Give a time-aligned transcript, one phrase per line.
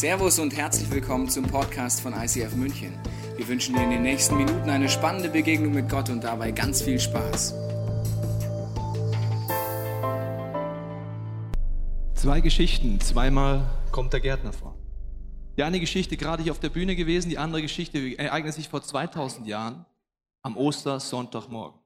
[0.00, 2.98] Servus und herzlich willkommen zum Podcast von ICF München.
[3.36, 6.80] Wir wünschen dir in den nächsten Minuten eine spannende Begegnung mit Gott und dabei ganz
[6.80, 7.54] viel Spaß.
[12.14, 14.74] Zwei Geschichten, zweimal kommt der Gärtner vor.
[15.58, 18.82] Die eine Geschichte gerade hier auf der Bühne gewesen, die andere Geschichte ereignet sich vor
[18.82, 19.84] 2000 Jahren
[20.40, 21.78] am Ostersonntagmorgen.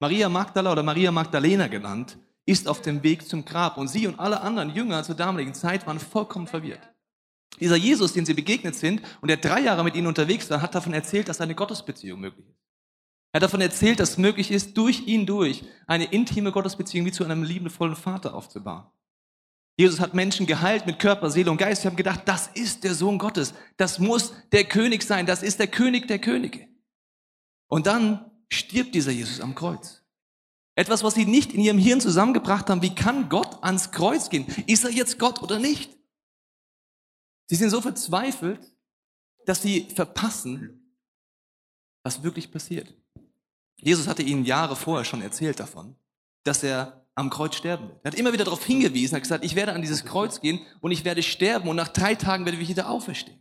[0.00, 2.16] Maria Magdala oder Maria Magdalena genannt,
[2.46, 5.86] ist auf dem Weg zum Grab und sie und alle anderen Jünger zur damaligen Zeit
[5.86, 6.93] waren vollkommen verwirrt.
[7.60, 10.74] Dieser Jesus, den sie begegnet sind und der drei Jahre mit ihnen unterwegs war, hat
[10.74, 12.58] davon erzählt, dass eine Gottesbeziehung möglich ist.
[13.32, 17.12] Er hat davon erzählt, dass es möglich ist, durch ihn durch eine intime Gottesbeziehung wie
[17.12, 18.84] zu einem liebevollen Vater aufzubauen.
[19.76, 21.82] Jesus hat Menschen geheilt mit Körper, Seele und Geist.
[21.82, 23.54] Sie haben gedacht, das ist der Sohn Gottes.
[23.76, 25.26] Das muss der König sein.
[25.26, 26.68] Das ist der König der Könige.
[27.66, 30.02] Und dann stirbt dieser Jesus am Kreuz.
[30.76, 32.82] Etwas, was sie nicht in ihrem Hirn zusammengebracht haben.
[32.82, 34.46] Wie kann Gott ans Kreuz gehen?
[34.66, 35.90] Ist er jetzt Gott oder nicht?
[37.46, 38.72] Sie sind so verzweifelt,
[39.46, 40.96] dass sie verpassen,
[42.02, 42.94] was wirklich passiert.
[43.76, 45.96] Jesus hatte ihnen Jahre vorher schon erzählt davon,
[46.44, 48.00] dass er am Kreuz sterben wird.
[48.02, 50.90] Er hat immer wieder darauf hingewiesen, hat gesagt, ich werde an dieses Kreuz gehen und
[50.90, 53.40] ich werde sterben und nach drei Tagen werde ich wieder auferstehen.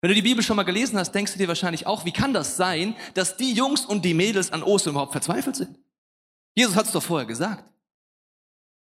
[0.00, 2.32] Wenn du die Bibel schon mal gelesen hast, denkst du dir wahrscheinlich auch, wie kann
[2.32, 5.78] das sein, dass die Jungs und die Mädels an Ostern überhaupt verzweifelt sind?
[6.54, 7.72] Jesus hat es doch vorher gesagt.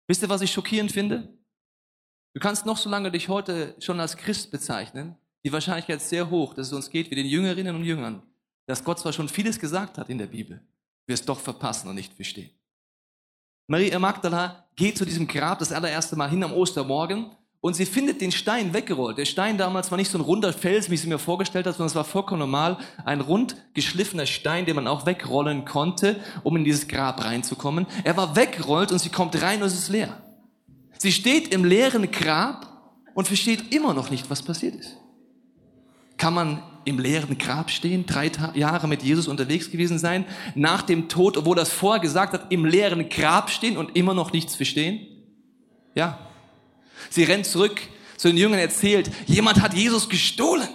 [0.08, 1.38] Wisst ihr, was ich schockierend finde?
[2.36, 5.16] Du kannst noch so lange dich heute schon als Christ bezeichnen.
[5.46, 8.22] Die Wahrscheinlichkeit ist sehr hoch, dass es uns geht wie den Jüngerinnen und Jüngern,
[8.66, 10.60] dass Gott zwar schon vieles gesagt hat in der Bibel,
[11.08, 12.50] wir es doch verpassen und nicht verstehen.
[13.68, 18.20] Maria Magdala geht zu diesem Grab das allererste Mal hin am Ostermorgen und sie findet
[18.20, 19.18] den Stein weggerollt.
[19.18, 21.88] Der Stein damals war nicht so ein runder Fels, wie sie mir vorgestellt hat, sondern
[21.88, 26.66] es war vollkommen normal, ein rund geschliffener Stein, den man auch wegrollen konnte, um in
[26.66, 27.88] dieses Grab reinzukommen.
[28.04, 30.22] Er war weggerollt und sie kommt rein und es ist leer.
[31.06, 34.98] Sie steht im leeren Grab und versteht immer noch nicht, was passiert ist.
[36.18, 41.08] Kann man im leeren Grab stehen, drei Jahre mit Jesus unterwegs gewesen sein, nach dem
[41.08, 45.06] Tod, obwohl das vorher gesagt hat, im leeren Grab stehen und immer noch nichts verstehen?
[45.94, 46.18] Ja.
[47.12, 47.80] Sie rennt zurück
[48.18, 50.70] zu den Jüngern erzählt, jemand hat Jesus gestohlen.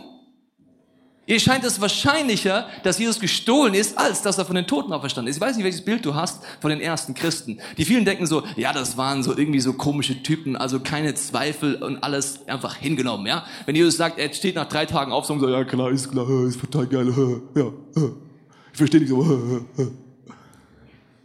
[1.30, 5.30] Ihr scheint es wahrscheinlicher, dass Jesus gestohlen ist, als dass er von den Toten auferstanden
[5.30, 5.36] ist.
[5.36, 7.60] Ich weiß nicht, welches Bild du hast von den ersten Christen.
[7.78, 11.76] Die vielen denken so, ja, das waren so irgendwie so komische Typen, also keine Zweifel
[11.76, 13.44] und alles einfach hingenommen, ja.
[13.64, 16.58] Wenn Jesus sagt, er steht nach drei Tagen auf, so, ja klar, ist klar, ist
[16.58, 17.14] total geil,
[17.54, 17.66] ja,
[18.72, 19.62] ich verstehe nicht so.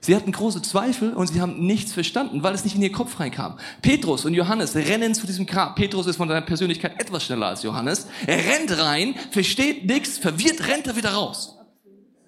[0.05, 3.19] Sie hatten große Zweifel und sie haben nichts verstanden, weil es nicht in ihr Kopf
[3.19, 3.57] reinkam.
[3.81, 5.75] Petrus und Johannes rennen zu diesem Grab.
[5.75, 8.05] Petrus ist von seiner Persönlichkeit etwas schneller als Johannes.
[8.27, 11.57] Er rennt rein, versteht nichts, verwirrt rennt er wieder raus.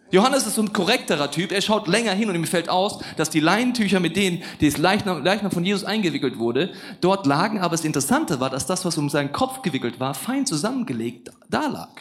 [0.10, 1.52] Johannes ist so ein korrekterer Typ.
[1.52, 5.24] Er schaut länger hin und ihm fällt aus, dass die Leinentücher, mit denen das Leichnam,
[5.24, 7.60] Leichnam von Jesus eingewickelt wurde, dort lagen.
[7.60, 11.68] Aber das Interessante war, dass das, was um seinen Kopf gewickelt war, fein zusammengelegt da
[11.68, 11.92] lag.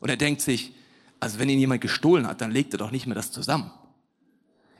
[0.00, 0.72] Und er denkt sich,
[1.20, 3.70] also wenn ihn jemand gestohlen hat, dann legt er doch nicht mehr das zusammen.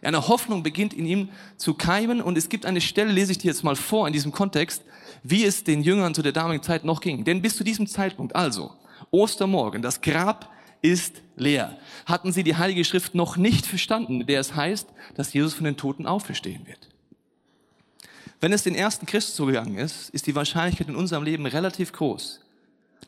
[0.02, 3.48] Eine Hoffnung beginnt in ihm zu keimen und es gibt eine Stelle, lese ich dir
[3.48, 4.82] jetzt mal vor in diesem Kontext,
[5.22, 7.24] wie es den Jüngern zu der damaligen Zeit noch ging.
[7.24, 8.72] Denn bis zu diesem Zeitpunkt, also
[9.10, 10.50] Ostermorgen, das Grab
[10.82, 15.54] ist leer, hatten sie die Heilige Schrift noch nicht verstanden, der es heißt, dass Jesus
[15.54, 16.88] von den Toten auferstehen wird.
[18.40, 22.40] Wenn es den ersten Christen zugegangen ist, ist die Wahrscheinlichkeit in unserem Leben relativ groß,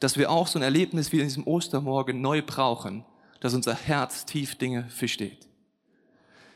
[0.00, 3.05] dass wir auch so ein Erlebnis wie in diesem Ostermorgen neu brauchen,
[3.41, 5.47] dass unser Herz tief Dinge versteht.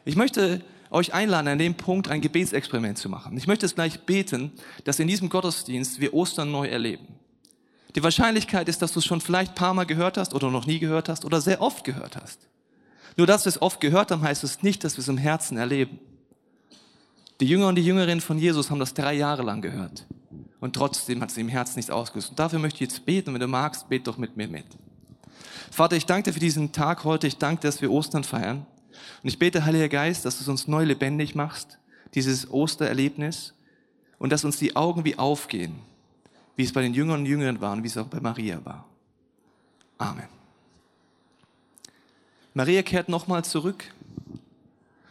[0.04, 3.36] Ich möchte euch einladen, an dem Punkt ein Gebetsexperiment zu machen.
[3.36, 4.52] Ich möchte es gleich beten,
[4.84, 7.06] dass in diesem Gottesdienst wir Ostern neu erleben.
[7.94, 10.66] Die Wahrscheinlichkeit ist, dass du es schon vielleicht ein paar Mal gehört hast oder noch
[10.66, 12.48] nie gehört hast oder sehr oft gehört hast.
[13.16, 15.56] Nur dass wir es oft gehört haben, heißt es nicht, dass wir es im Herzen
[15.56, 15.98] erleben.
[17.40, 20.06] Die Jünger und die Jüngerinnen von Jesus haben das drei Jahre lang gehört.
[20.60, 22.30] Und trotzdem hat es im Herzen nichts ausgelöst.
[22.30, 23.34] Und dafür möchte ich jetzt beten.
[23.34, 24.64] Wenn du magst, bet doch mit mir mit.
[25.70, 27.26] Vater, ich danke dir für diesen Tag heute.
[27.26, 28.64] Ich danke dir, dass wir Ostern feiern.
[29.22, 31.78] Und ich bete, Heiliger Geist, dass du es uns neu lebendig machst,
[32.14, 33.54] dieses Ostererlebnis,
[34.18, 35.80] und dass uns die Augen wie aufgehen,
[36.54, 38.86] wie es bei den Jüngern und Jüngern war und wie es auch bei Maria war.
[39.98, 40.28] Amen.
[42.54, 43.84] Maria kehrt nochmal zurück.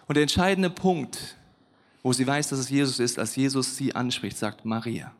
[0.07, 1.35] Und der entscheidende Punkt,
[2.03, 5.13] wo sie weiß, dass es Jesus ist, als Jesus sie anspricht, sagt Maria.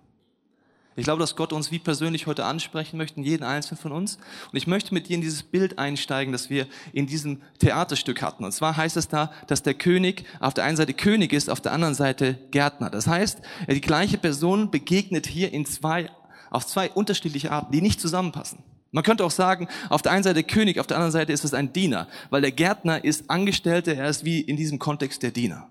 [0.97, 4.17] Ich glaube, dass Gott uns wie persönlich heute ansprechen möchte, jeden einzelnen von uns.
[4.51, 8.43] Und ich möchte mit dir in dieses Bild einsteigen, das wir in diesem Theaterstück hatten.
[8.43, 11.61] Und zwar heißt es da, dass der König auf der einen Seite König ist, auf
[11.61, 12.89] der anderen Seite Gärtner.
[12.89, 13.39] Das heißt,
[13.69, 16.09] die gleiche Person begegnet hier in zwei,
[16.49, 18.59] auf zwei unterschiedliche Arten, die nicht zusammenpassen.
[18.91, 21.53] Man könnte auch sagen, auf der einen Seite König, auf der anderen Seite ist es
[21.53, 25.69] ein Diener, weil der Gärtner ist Angestellter, er ist wie in diesem Kontext der Diener.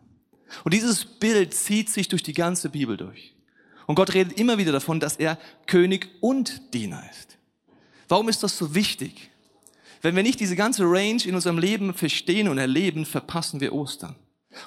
[0.65, 3.35] Und dieses Bild zieht sich durch die ganze Bibel durch.
[3.91, 7.39] Und Gott redet immer wieder davon, dass er König und Diener ist.
[8.07, 9.31] Warum ist das so wichtig?
[10.01, 14.15] Wenn wir nicht diese ganze Range in unserem Leben verstehen und erleben, verpassen wir Ostern.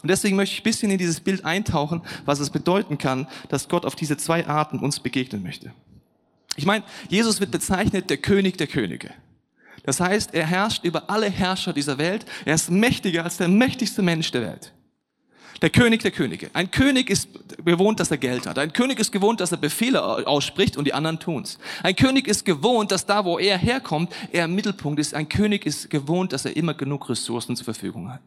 [0.01, 3.69] Und deswegen möchte ich ein bisschen in dieses Bild eintauchen, was es bedeuten kann, dass
[3.69, 5.71] Gott auf diese zwei Arten uns begegnen möchte.
[6.57, 9.11] Ich meine, Jesus wird bezeichnet der König der Könige.
[9.85, 12.25] Das heißt, er herrscht über alle Herrscher dieser Welt.
[12.43, 14.72] Er ist mächtiger als der mächtigste Mensch der Welt.
[15.61, 16.49] Der König der Könige.
[16.53, 17.29] Ein König ist
[17.63, 18.57] gewohnt, dass er Geld hat.
[18.57, 21.59] Ein König ist gewohnt, dass er Befehle ausspricht und die anderen tun's.
[21.83, 25.13] Ein König ist gewohnt, dass da, wo er herkommt, er im Mittelpunkt ist.
[25.13, 28.21] Ein König ist gewohnt, dass er immer genug Ressourcen zur Verfügung hat.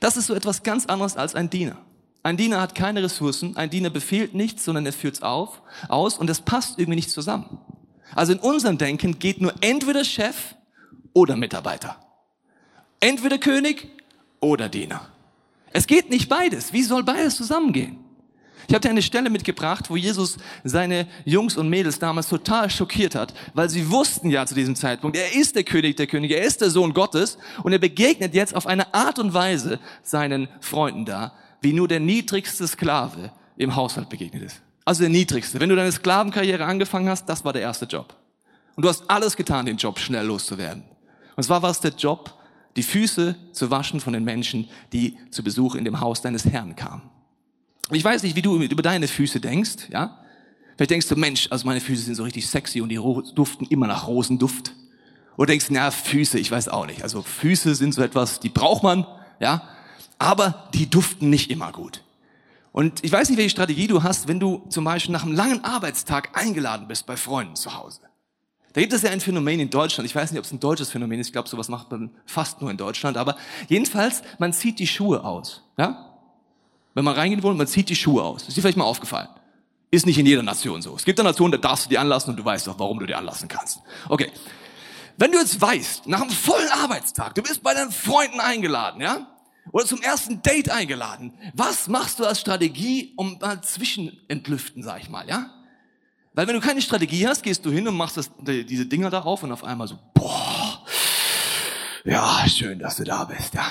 [0.00, 1.78] Das ist so etwas ganz anderes als ein Diener.
[2.22, 6.28] Ein Diener hat keine Ressourcen, ein Diener befehlt nichts, sondern er führt's auf, aus und
[6.28, 7.58] das passt irgendwie nicht zusammen.
[8.14, 10.56] Also in unserem Denken geht nur entweder Chef
[11.12, 11.96] oder Mitarbeiter.
[13.00, 13.88] Entweder König
[14.40, 15.08] oder Diener.
[15.72, 16.72] Es geht nicht beides.
[16.72, 17.98] Wie soll beides zusammengehen?
[18.68, 23.14] Ich habe dir eine Stelle mitgebracht, wo Jesus seine Jungs und Mädels damals total schockiert
[23.14, 26.44] hat, weil sie wussten ja zu diesem Zeitpunkt, er ist der König der Könige, er
[26.44, 31.04] ist der Sohn Gottes und er begegnet jetzt auf eine Art und Weise seinen Freunden
[31.04, 34.62] da, wie nur der niedrigste Sklave im Haushalt begegnet ist.
[34.84, 35.60] Also der niedrigste.
[35.60, 38.14] Wenn du deine Sklavenkarriere angefangen hast, das war der erste Job.
[38.74, 40.84] Und du hast alles getan, den Job schnell loszuwerden.
[41.36, 42.34] Und zwar war es der Job,
[42.76, 46.76] die Füße zu waschen von den Menschen, die zu Besuch in dem Haus deines Herrn
[46.76, 47.02] kamen.
[47.90, 50.18] Ich weiß nicht, wie du über deine Füße denkst, ja?
[50.76, 53.00] Vielleicht denkst du, Mensch, also meine Füße sind so richtig sexy und die
[53.34, 54.74] duften immer nach Rosenduft.
[55.38, 57.02] Oder denkst, na, Füße, ich weiß auch nicht.
[57.02, 59.06] Also Füße sind so etwas, die braucht man,
[59.40, 59.62] ja?
[60.18, 62.02] Aber die duften nicht immer gut.
[62.72, 65.64] Und ich weiß nicht, welche Strategie du hast, wenn du zum Beispiel nach einem langen
[65.64, 68.00] Arbeitstag eingeladen bist bei Freunden zu Hause.
[68.76, 70.06] Da gibt es ja ein Phänomen in Deutschland.
[70.06, 71.28] Ich weiß nicht, ob es ein deutsches Phänomen ist.
[71.28, 73.16] Ich glaube, sowas macht man fast nur in Deutschland.
[73.16, 73.38] Aber
[73.68, 75.62] jedenfalls, man zieht die Schuhe aus.
[75.78, 76.14] Ja?
[76.92, 78.46] Wenn man reingehen will, man zieht die Schuhe aus.
[78.46, 79.28] Ist dir vielleicht mal aufgefallen?
[79.90, 80.94] Ist nicht in jeder Nation so.
[80.94, 83.06] Es gibt eine Nation, da darfst du die anlassen und du weißt auch, warum du
[83.06, 83.80] die anlassen kannst.
[84.10, 84.30] Okay.
[85.16, 89.26] Wenn du jetzt weißt, nach einem vollen Arbeitstag, du bist bei deinen Freunden eingeladen, ja?
[89.72, 91.32] oder zum ersten Date eingeladen.
[91.54, 95.50] Was machst du als Strategie, um mal zwischenentlüften, sag ich mal, ja?
[96.36, 99.22] Weil wenn du keine Strategie hast, gehst du hin und machst das, diese Dinger da
[99.22, 100.82] auf und auf einmal so, boah,
[102.04, 103.64] ja, schön, dass du da bist, ja.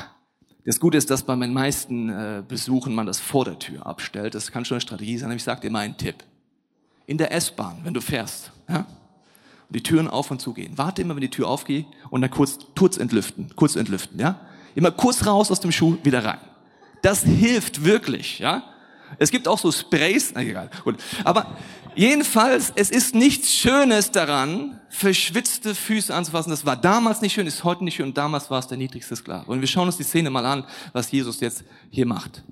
[0.66, 4.34] Das Gute ist, dass bei meinen meisten äh, Besuchen man das vor der Tür abstellt.
[4.34, 6.24] Das kann schon eine Strategie sein, aber ich sag dir mal einen Tipp.
[7.06, 11.04] In der S-Bahn, wenn du fährst, ja, und die Türen auf und zu gehen, warte
[11.04, 14.40] immer, wenn die Tür aufgeht und dann kurz, kurz entlüften, kurz entlüften, ja.
[14.74, 16.40] Immer kurz raus aus dem Schuh, wieder rein.
[17.04, 18.64] Das hilft wirklich, ja.
[19.20, 20.72] Es gibt auch so Sprays, na egal.
[20.84, 20.96] Gut.
[21.24, 21.56] Aber
[21.96, 26.50] jedenfalls, es ist nichts Schönes daran, verschwitzte Füße anzufassen.
[26.50, 29.16] Das war damals nicht schön, ist heute nicht schön und damals war es der niedrigste
[29.16, 29.52] Sklave.
[29.52, 32.44] Und wir schauen uns die Szene mal an, was Jesus jetzt hier macht.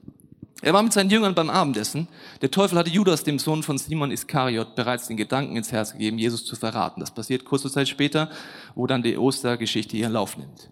[0.64, 2.08] Er war mit seinen Jüngern beim Abendessen.
[2.42, 6.18] Der Teufel hatte Judas, dem Sohn von Simon Iskariot, bereits den Gedanken ins Herz gegeben,
[6.18, 7.02] Jesus zu verraten.
[7.02, 8.30] Das passiert kurze Zeit später,
[8.74, 10.70] wo dann die Ostergeschichte ihren Lauf nimmt.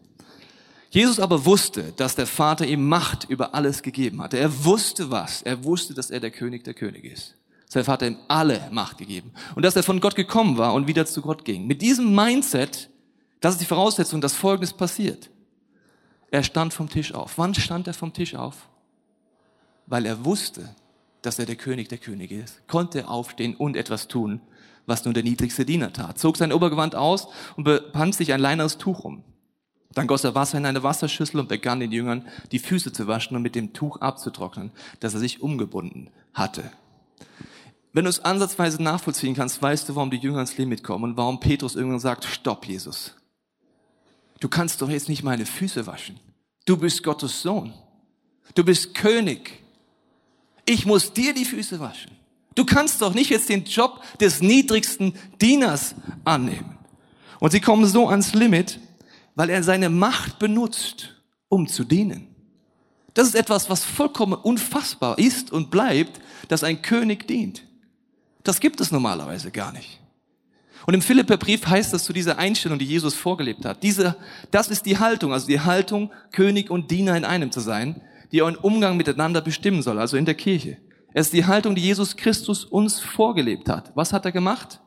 [0.91, 4.37] Jesus aber wusste, dass der Vater ihm Macht über alles gegeben hatte.
[4.37, 5.41] Er wusste was.
[5.41, 7.35] Er wusste, dass er der König der Könige ist.
[7.71, 9.31] Sein Vater ihm alle Macht gegeben.
[9.55, 11.67] Und dass er von Gott gekommen war und wieder zu Gott ging.
[11.67, 12.89] Mit diesem Mindset,
[13.39, 15.29] das ist die Voraussetzung, dass Folgendes passiert.
[16.31, 17.37] Er stand vom Tisch auf.
[17.37, 18.67] Wann stand er vom Tisch auf?
[19.87, 20.75] Weil er wusste,
[21.21, 22.67] dass er der König der Könige ist.
[22.67, 24.41] Konnte aufstehen und etwas tun,
[24.85, 26.19] was nur der niedrigste Diener tat.
[26.19, 27.63] Zog sein Obergewand aus und
[27.93, 29.23] band sich ein leineres Tuch um.
[29.93, 33.37] Dann goss er Wasser in eine Wasserschüssel und begann den Jüngern die Füße zu waschen
[33.37, 36.69] und mit dem Tuch abzutrocknen, das er sich umgebunden hatte.
[37.93, 41.17] Wenn du es ansatzweise nachvollziehen kannst, weißt du, warum die Jünger ins Limit kommen und
[41.17, 43.15] warum Petrus irgendwann sagt, stopp, Jesus.
[44.39, 46.19] Du kannst doch jetzt nicht meine Füße waschen.
[46.65, 47.73] Du bist Gottes Sohn.
[48.55, 49.61] Du bist König.
[50.65, 52.11] Ich muss dir die Füße waschen.
[52.55, 56.77] Du kannst doch nicht jetzt den Job des niedrigsten Dieners annehmen.
[57.39, 58.79] Und sie kommen so ans Limit,
[59.35, 61.15] weil er seine Macht benutzt,
[61.49, 62.27] um zu dienen.
[63.13, 67.63] Das ist etwas, was vollkommen unfassbar ist und bleibt, dass ein König dient.
[68.43, 69.99] Das gibt es normalerweise gar nicht.
[70.87, 73.83] Und im Philipperbrief heißt das zu dieser Einstellung, die Jesus vorgelebt hat.
[73.83, 74.15] Diese,
[74.49, 78.41] das ist die Haltung, also die Haltung, König und Diener in einem zu sein, die
[78.41, 80.77] euren Umgang miteinander bestimmen soll, also in der Kirche.
[81.13, 83.91] Es ist die Haltung, die Jesus Christus uns vorgelebt hat.
[83.95, 84.79] Was hat er gemacht?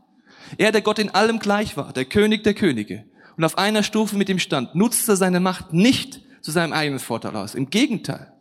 [0.58, 3.04] Er, der Gott in allem gleich war, der König der Könige,
[3.37, 7.34] und auf einer Stufe mit ihm stand, nutzte seine Macht nicht zu seinem eigenen Vorteil
[7.37, 7.54] aus.
[7.54, 8.32] Im Gegenteil.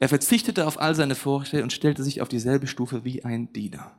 [0.00, 3.92] Er verzichtete auf all seine Vorrechte und stellte sich auf dieselbe Stufe wie ein Diener.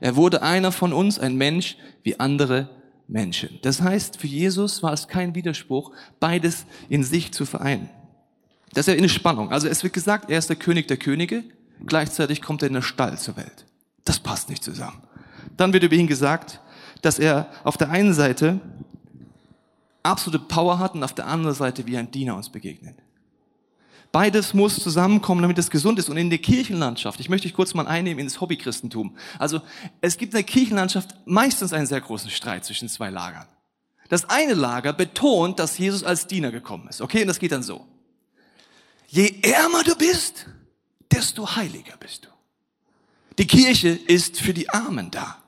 [0.00, 2.70] Er wurde einer von uns, ein Mensch wie andere
[3.08, 3.58] Menschen.
[3.62, 7.90] Das heißt, für Jesus war es kein Widerspruch, beides in sich zu vereinen.
[8.72, 9.50] Das ist ja eine Spannung.
[9.50, 11.44] Also es wird gesagt, er ist der König der Könige,
[11.86, 13.66] gleichzeitig kommt er in den Stall zur Welt.
[14.04, 15.02] Das passt nicht zusammen.
[15.56, 16.60] Dann wird über ihn gesagt,
[17.02, 18.60] dass er auf der einen Seite
[20.02, 22.96] absolute Power hat und auf der anderen Seite wie ein Diener uns begegnet.
[24.12, 26.08] Beides muss zusammenkommen, damit es gesund ist.
[26.08, 29.16] Und in der Kirchenlandschaft, ich möchte dich kurz mal einnehmen ins Hobbychristentum.
[29.38, 29.60] Also
[30.00, 33.46] es gibt in der Kirchenlandschaft meistens einen sehr großen Streit zwischen zwei Lagern.
[34.08, 37.00] Das eine Lager betont, dass Jesus als Diener gekommen ist.
[37.00, 37.86] Okay, und das geht dann so.
[39.06, 40.46] Je ärmer du bist,
[41.12, 42.28] desto heiliger bist du.
[43.38, 45.39] Die Kirche ist für die Armen da.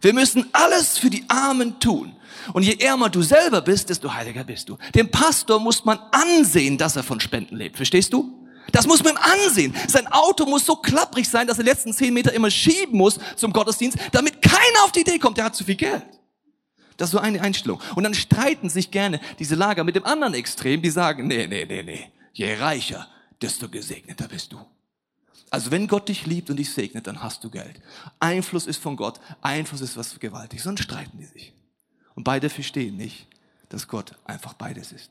[0.00, 2.16] Wir müssen alles für die Armen tun.
[2.52, 4.78] Und je ärmer du selber bist, desto heiliger bist du.
[4.94, 7.76] Dem Pastor muss man ansehen, dass er von Spenden lebt.
[7.76, 8.40] Verstehst du?
[8.72, 9.74] Das muss man ihm ansehen.
[9.88, 13.18] Sein Auto muss so klapprig sein, dass er die letzten zehn Meter immer schieben muss
[13.36, 16.04] zum Gottesdienst, damit keiner auf die Idee kommt, der hat zu viel Geld.
[16.96, 17.80] Das ist so eine Einstellung.
[17.94, 21.64] Und dann streiten sich gerne diese Lager mit dem anderen Extrem, die sagen, nee, nee,
[21.64, 22.10] nee, nee.
[22.32, 23.08] Je reicher,
[23.40, 24.58] desto gesegneter bist du.
[25.50, 27.80] Also wenn Gott dich liebt und dich segnet, dann hast du Geld.
[28.20, 30.62] Einfluss ist von Gott, Einfluss ist was gewaltig.
[30.62, 31.52] Sonst streiten die sich.
[32.14, 33.26] Und beide verstehen nicht,
[33.68, 35.10] dass Gott einfach beides ist.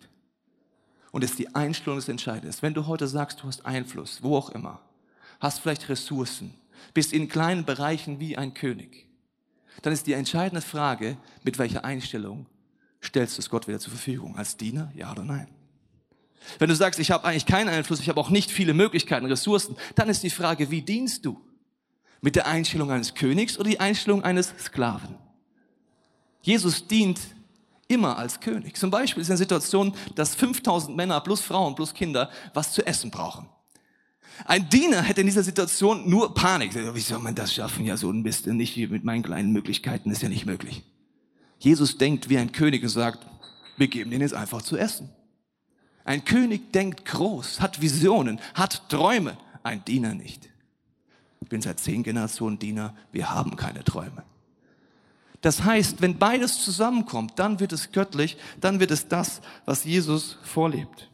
[1.12, 2.56] Und es ist die Einstellung des Entscheidenden.
[2.62, 4.80] Wenn du heute sagst, du hast Einfluss, wo auch immer,
[5.40, 6.54] hast vielleicht Ressourcen,
[6.94, 9.08] bist in kleinen Bereichen wie ein König,
[9.82, 12.46] dann ist die entscheidende Frage, mit welcher Einstellung
[13.02, 14.38] stellst du es Gott wieder zur Verfügung?
[14.38, 15.48] Als Diener, ja oder nein?
[16.58, 19.76] Wenn du sagst, ich habe eigentlich keinen Einfluss, ich habe auch nicht viele Möglichkeiten, Ressourcen,
[19.96, 21.40] dann ist die Frage, wie dienst du?
[22.22, 25.16] Mit der Einstellung eines Königs oder die Einstellung eines Sklaven?
[26.42, 27.20] Jesus dient
[27.88, 28.78] immer als König.
[28.78, 33.12] Zum Beispiel ist eine Situation, dass 5000 Männer plus Frauen plus Kinder was zu essen
[33.12, 33.48] brauchen.
[34.46, 36.74] Ein Diener hätte in dieser Situation nur Panik.
[36.74, 37.86] Wie soll man das schaffen?
[37.86, 40.84] Ja, so ein bisschen nicht mit meinen kleinen Möglichkeiten ist ja nicht möglich.
[41.58, 43.26] Jesus denkt wie ein König und sagt,
[43.78, 45.10] wir geben denen jetzt einfach zu essen.
[46.10, 49.38] Ein König denkt groß, hat Visionen, hat Träume.
[49.62, 50.50] Ein Diener nicht.
[51.40, 54.24] Ich bin seit zehn Generationen Diener, wir haben keine Träume.
[55.42, 60.40] Das heißt, wenn beides zusammenkommt, dann wird es göttlich, dann wird es das, was Jesus
[60.42, 61.12] vorlebt.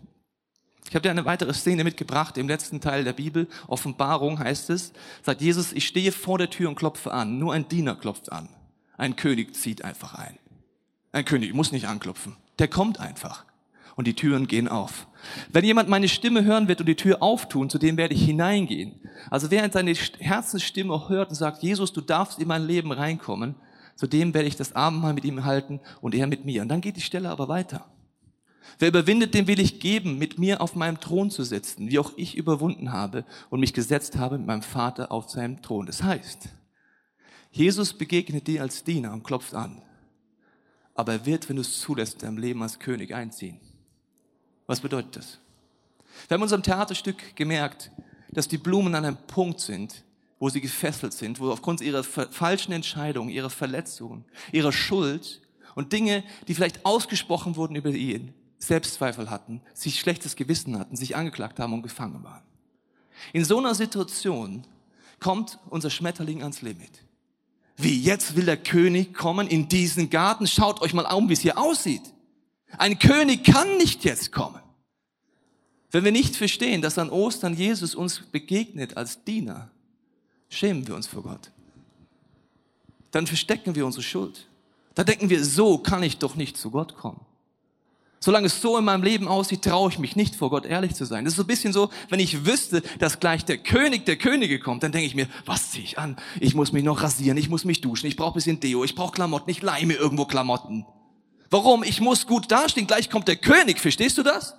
[0.88, 3.50] Ich habe dir eine weitere Szene mitgebracht im letzten Teil der Bibel.
[3.68, 7.38] Offenbarung heißt es, sagt Jesus, ich stehe vor der Tür und klopfe an.
[7.38, 8.48] Nur ein Diener klopft an.
[8.96, 10.38] Ein König zieht einfach ein.
[11.12, 12.38] Ein König muss nicht anklopfen.
[12.60, 13.44] Der kommt einfach
[13.96, 15.08] und die Türen gehen auf.
[15.52, 19.00] Wenn jemand meine Stimme hören wird und die Tür auftun, zu dem werde ich hineingehen.
[19.30, 23.56] Also wer seine Herzensstimme hört und sagt, Jesus, du darfst in mein Leben reinkommen,
[23.96, 26.62] zu dem werde ich das Abendmahl mit ihm halten und er mit mir.
[26.62, 27.86] Und dann geht die Stelle aber weiter.
[28.80, 32.12] Wer überwindet, dem will ich geben, mit mir auf meinem Thron zu sitzen, wie auch
[32.18, 35.86] ich überwunden habe und mich gesetzt habe mit meinem Vater auf seinem Thron.
[35.86, 36.50] Das heißt,
[37.52, 39.82] Jesus begegnet dir als Diener und klopft an.
[40.94, 43.60] Aber er wird, wenn du es zulässt, in deinem Leben als König einziehen.
[44.67, 45.39] Was bedeutet das?
[46.27, 47.91] Wir haben in unserem Theaterstück gemerkt,
[48.31, 50.03] dass die Blumen an einem Punkt sind,
[50.39, 55.41] wo sie gefesselt sind, wo aufgrund ihrer falschen Entscheidungen, ihrer Verletzungen, ihrer Schuld
[55.75, 61.15] und Dinge, die vielleicht ausgesprochen wurden über ihn, Selbstzweifel hatten, sich schlechtes Gewissen hatten, sich
[61.15, 62.43] angeklagt haben und gefangen waren.
[63.34, 64.65] In so einer Situation
[65.19, 67.03] kommt unser Schmetterling ans Limit.
[67.77, 70.48] Wie, jetzt will der König kommen in diesen Garten?
[70.48, 72.13] Schaut euch mal um, wie es hier aussieht.
[72.77, 74.60] Ein König kann nicht jetzt kommen.
[75.91, 79.70] Wenn wir nicht verstehen, dass an Ostern Jesus uns begegnet als Diener,
[80.50, 81.51] schämen wir uns vor Gott.
[83.12, 84.48] Dann verstecken wir unsere Schuld.
[84.94, 87.22] Da denken wir, so kann ich doch nicht zu Gott kommen.
[88.20, 91.05] Solange es so in meinem Leben aussieht, traue ich mich nicht vor Gott ehrlich zu
[91.05, 91.25] sein.
[91.25, 94.60] Das ist so ein bisschen so, wenn ich wüsste, dass gleich der König der Könige
[94.60, 96.17] kommt, dann denke ich mir, was ziehe ich an?
[96.39, 99.12] Ich muss mich noch rasieren, ich muss mich duschen, ich brauche bisschen Deo, ich brauche
[99.12, 100.86] Klamotten, ich leihe mir irgendwo Klamotten.
[101.50, 101.84] Warum?
[101.84, 104.56] Ich muss gut dastehen, gleich kommt der König, verstehst du das?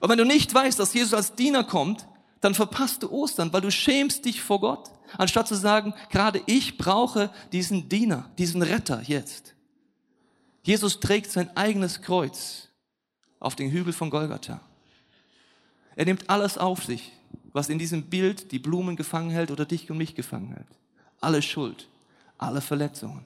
[0.00, 2.06] Und wenn du nicht weißt, dass Jesus als Diener kommt,
[2.40, 6.76] dann verpasst du Ostern, weil du schämst dich vor Gott, anstatt zu sagen, gerade ich
[6.76, 9.54] brauche diesen Diener, diesen Retter jetzt.
[10.62, 12.68] Jesus trägt sein eigenes Kreuz
[13.40, 14.60] auf den Hügel von Golgatha.
[15.96, 17.12] Er nimmt alles auf sich,
[17.52, 20.66] was in diesem Bild die Blumen gefangen hält oder dich und mich gefangen hält.
[21.20, 21.88] Alle Schuld,
[22.36, 23.24] alle Verletzungen,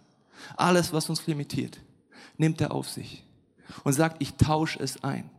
[0.56, 1.80] alles, was uns limitiert
[2.36, 3.24] nimmt er auf sich
[3.84, 5.30] und sagt, ich tausche es ein.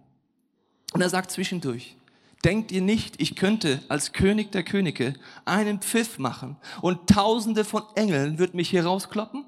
[0.93, 1.95] Und er sagt zwischendurch,
[2.43, 5.13] denkt ihr nicht, ich könnte als König der Könige
[5.45, 9.45] einen Pfiff machen und tausende von Engeln würden mich hier rauskloppen?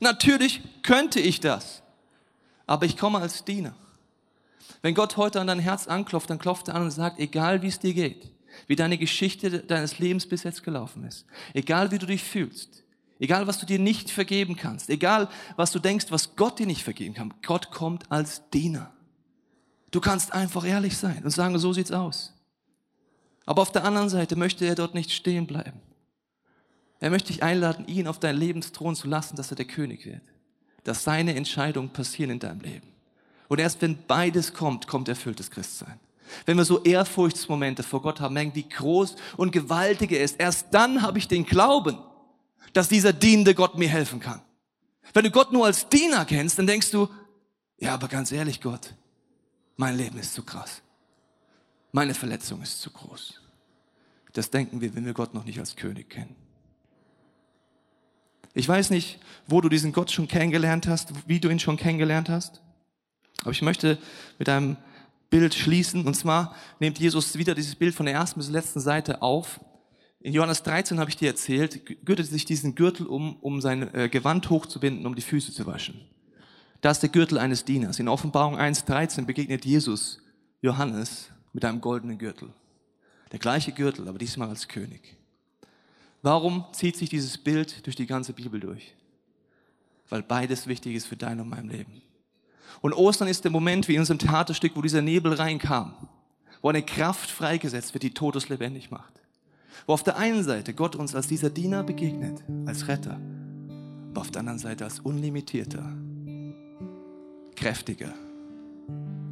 [0.00, 1.82] Natürlich könnte ich das,
[2.66, 3.74] aber ich komme als Diener.
[4.80, 7.68] Wenn Gott heute an dein Herz anklopft, dann klopft er an und sagt, egal wie
[7.68, 8.30] es dir geht,
[8.68, 12.84] wie deine Geschichte deines Lebens bis jetzt gelaufen ist, egal wie du dich fühlst,
[13.18, 14.90] Egal, was du dir nicht vergeben kannst.
[14.90, 17.34] Egal, was du denkst, was Gott dir nicht vergeben kann.
[17.44, 18.92] Gott kommt als Diener.
[19.90, 22.32] Du kannst einfach ehrlich sein und sagen, so sieht's aus.
[23.46, 25.80] Aber auf der anderen Seite möchte er dort nicht stehen bleiben.
[27.00, 30.22] Er möchte dich einladen, ihn auf deinen Lebensthron zu lassen, dass er der König wird.
[30.84, 32.88] Dass seine Entscheidungen passieren in deinem Leben.
[33.48, 35.98] Und erst wenn beides kommt, kommt erfülltes Christsein.
[36.44, 40.66] Wenn wir so Ehrfurchtsmomente vor Gott haben, merken, wie groß und gewaltig er ist, erst
[40.72, 41.98] dann habe ich den Glauben,
[42.72, 44.40] dass dieser dienende Gott mir helfen kann.
[45.14, 47.08] Wenn du Gott nur als Diener kennst, dann denkst du,
[47.78, 48.94] ja, aber ganz ehrlich, Gott,
[49.76, 50.82] mein Leben ist zu krass.
[51.92, 53.40] Meine Verletzung ist zu groß.
[54.32, 56.36] Das denken wir, wenn wir Gott noch nicht als König kennen.
[58.54, 62.28] Ich weiß nicht, wo du diesen Gott schon kennengelernt hast, wie du ihn schon kennengelernt
[62.28, 62.60] hast.
[63.42, 63.98] Aber ich möchte
[64.38, 64.76] mit einem
[65.30, 66.06] Bild schließen.
[66.06, 69.60] Und zwar nimmt Jesus wieder dieses Bild von der ersten bis letzten Seite auf.
[70.20, 74.08] In Johannes 13 habe ich dir erzählt, gürtete sich diesen Gürtel um, um sein äh,
[74.08, 76.00] Gewand hochzubinden, um die Füße zu waschen.
[76.80, 77.98] Da ist der Gürtel eines Dieners.
[77.98, 80.20] In Offenbarung 1.13 begegnet Jesus
[80.60, 82.50] Johannes mit einem goldenen Gürtel.
[83.30, 85.16] Der gleiche Gürtel, aber diesmal als König.
[86.22, 88.94] Warum zieht sich dieses Bild durch die ganze Bibel durch?
[90.08, 92.02] Weil beides wichtig ist für dein und mein Leben.
[92.80, 95.94] Und Ostern ist der Moment wie in unserem Theaterstück, wo dieser Nebel reinkam,
[96.60, 99.17] wo eine Kraft freigesetzt wird, die Todes lebendig macht.
[99.86, 103.18] Wo auf der einen Seite Gott uns als dieser Diener begegnet, als Retter,
[104.10, 105.92] aber auf der anderen Seite als unlimitierter,
[107.56, 108.12] kräftiger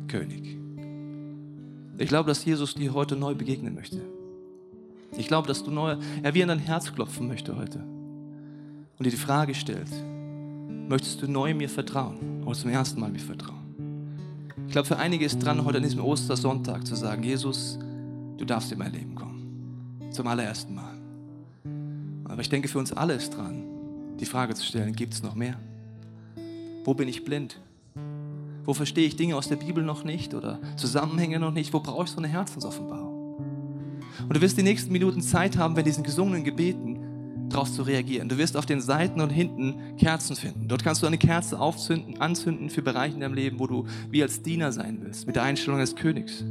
[0.09, 0.57] König.
[1.99, 4.01] Ich glaube, dass Jesus dir heute neu begegnen möchte.
[5.17, 7.79] Ich glaube, dass du neu, er wie an dein Herz klopfen möchte heute
[8.99, 9.89] und dir die Frage stellt,
[10.89, 13.57] möchtest du neu mir vertrauen oder zum ersten Mal mir vertrauen?
[14.67, 17.79] Ich glaube, für einige ist dran, heute an diesem Ostersonntag zu sagen, Jesus,
[18.37, 19.26] du darfst in mein Leben kommen.
[20.17, 20.95] Zum allerersten Mal.
[22.25, 23.65] Aber ich denke, für uns alle ist dran,
[24.19, 25.57] die Frage zu stellen, gibt es noch mehr?
[26.85, 27.61] Wo bin ich blind?
[28.65, 31.75] Wo verstehe ich Dinge aus der Bibel noch nicht oder Zusammenhänge noch nicht?
[31.75, 33.37] Wo brauche ich so eine Herzensoffenbarung?
[34.27, 38.31] Und du wirst die nächsten Minuten Zeit haben, bei diesen gesungenen Gebeten darauf zu reagieren.
[38.31, 40.67] Du wirst auf den Seiten und hinten Kerzen finden.
[40.67, 44.23] Dort kannst du eine Kerze aufzünden, anzünden für Bereiche in deinem Leben, wo du wie
[44.23, 46.43] als Diener sein willst, mit der Einstellung des Königs.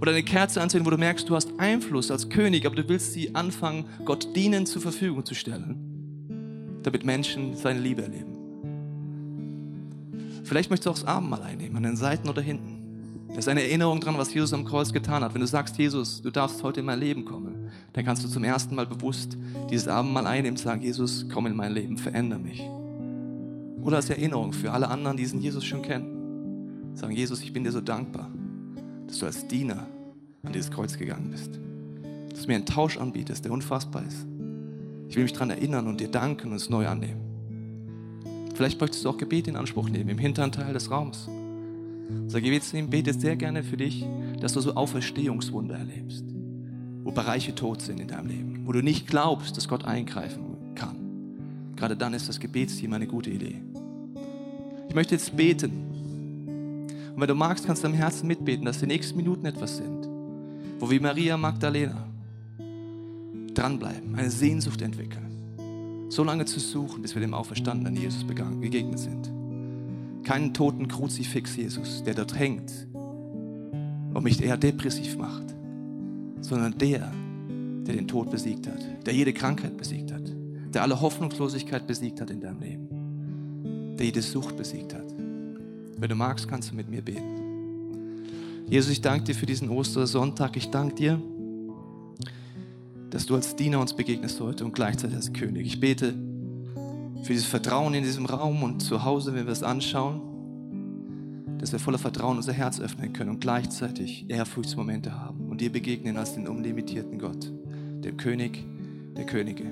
[0.00, 3.12] Oder eine Kerze anzünden, wo du merkst, du hast Einfluss als König, aber du willst
[3.12, 8.32] sie anfangen, Gott dienen zur Verfügung zu stellen, damit Menschen seine Liebe erleben.
[10.44, 12.82] Vielleicht möchtest du auch das Abendmahl einnehmen, an den Seiten oder hinten.
[13.28, 15.32] Das ist eine Erinnerung daran, was Jesus am Kreuz getan hat.
[15.32, 18.44] Wenn du sagst, Jesus, du darfst heute in mein Leben kommen, dann kannst du zum
[18.44, 19.38] ersten Mal bewusst
[19.70, 22.62] dieses Abendmahl einnehmen und sagen, Jesus, komm in mein Leben, verändere mich.
[23.82, 26.92] Oder als Erinnerung für alle anderen, die diesen Jesus schon kennen.
[26.94, 28.30] Sagen, Jesus, ich bin dir so dankbar,
[29.12, 29.86] dass du als Diener
[30.42, 31.50] an dieses Kreuz gegangen bist.
[32.30, 34.26] Dass du mir einen Tausch anbietest, der unfassbar ist.
[35.06, 37.20] Ich will mich daran erinnern und dir danken und es neu annehmen.
[38.54, 41.28] Vielleicht möchtest du auch Gebet in Anspruch nehmen, im hinteren Teil des Raums.
[42.08, 44.06] Unser Gebetsteam betet sehr gerne für dich,
[44.40, 46.24] dass du so Auferstehungswunder erlebst,
[47.04, 50.96] wo Bereiche tot sind in deinem Leben, wo du nicht glaubst, dass Gott eingreifen kann.
[51.76, 53.60] Gerade dann ist das Gebetsteam eine gute Idee.
[54.88, 55.92] Ich möchte jetzt beten.
[57.14, 60.08] Und wenn du magst, kannst du am Herzen mitbeten, dass die nächsten Minuten etwas sind,
[60.78, 62.06] wo wir Maria Magdalena
[63.54, 69.30] dranbleiben, eine Sehnsucht entwickeln, so lange zu suchen, bis wir dem auferstandenen Jesus begegnet sind.
[70.24, 72.72] Keinen toten Kruzifix, Jesus, der dort hängt
[74.14, 75.54] und mich eher depressiv macht,
[76.40, 77.12] sondern der,
[77.86, 80.32] der den Tod besiegt hat, der jede Krankheit besiegt hat,
[80.72, 85.11] der alle Hoffnungslosigkeit besiegt hat in deinem Leben, der jede Sucht besiegt hat.
[86.02, 88.66] Wenn du magst, kannst du mit mir beten.
[88.68, 90.56] Jesus, ich danke dir für diesen Ostersonntag.
[90.56, 91.22] Ich danke dir,
[93.10, 95.64] dass du als Diener uns begegnest heute und gleichzeitig als König.
[95.64, 96.12] Ich bete,
[97.22, 100.22] für dieses Vertrauen in diesem Raum und zu Hause, wenn wir es anschauen,
[101.60, 106.16] dass wir voller Vertrauen unser Herz öffnen können und gleichzeitig Ehrfurchtsmomente haben und dir begegnen
[106.16, 107.52] als den unlimitierten Gott,
[108.02, 108.64] dem König
[109.16, 109.66] der Könige.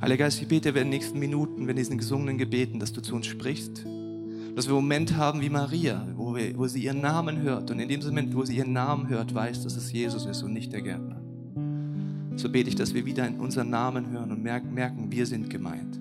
[0.00, 3.16] Heiliger Geist, ich bete, in den nächsten Minuten, wenn diesen gesungenen Gebeten, dass du zu
[3.16, 3.84] uns sprichst,
[4.54, 7.80] dass wir einen Moment haben wie Maria, wo, wir, wo sie ihren Namen hört und
[7.80, 10.72] in dem Moment, wo sie ihren Namen hört, weiß, dass es Jesus ist und nicht
[10.72, 11.24] der Gärtner
[12.36, 16.00] so bete ich, dass wir wieder in unseren Namen hören und merken, wir sind gemeint.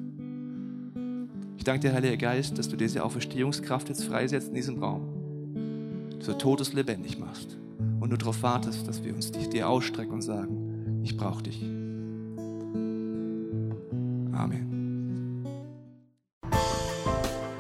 [1.57, 5.07] Ich danke dir, Heiliger Geist, dass du diese Auferstehungskraft jetzt freisetzt in diesem Raum.
[6.19, 7.57] So Todes lebendig machst
[7.99, 11.61] und du darauf wartest, dass wir uns dir ausstrecken und sagen, ich brauche dich.
[14.33, 14.72] Amen.